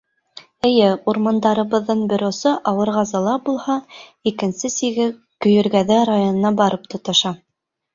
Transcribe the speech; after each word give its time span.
—Эйе, 0.69 0.87
урмандарыбыҙҙың 1.13 2.01
бер 2.15 2.25
осо 2.31 2.55
Ауырғазыла 2.73 3.37
булһа, 3.51 3.79
икенсе 4.35 4.75
сиге 4.81 5.11
Көйөргәҙе 5.45 6.05
районына 6.15 6.57
барып 6.65 6.95
тоташа. 6.97 7.41